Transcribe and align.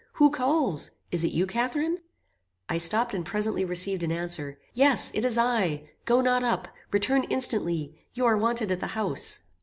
Who 0.13 0.31
calls? 0.31 0.89
is 1.11 1.23
it 1.23 1.31
you, 1.31 1.45
Catharine? 1.45 1.99
I 2.67 2.79
stopped 2.79 3.13
and 3.13 3.23
presently 3.23 3.63
received 3.63 4.01
an 4.01 4.11
answer. 4.11 4.57
"Yes, 4.73 5.11
it 5.13 5.23
is 5.23 5.37
I; 5.37 5.91
go 6.05 6.21
not 6.21 6.43
up; 6.43 6.67
return 6.89 7.23
instantly; 7.25 8.01
you 8.15 8.25
are 8.25 8.35
wanted 8.35 8.71
at 8.71 8.79
the 8.79 8.97
house." 8.97 9.41